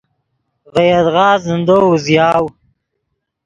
ڤے 0.73 0.83
یدغا 0.91 1.29
زندو 1.45 1.77
اوزیاؤ. 1.87 2.45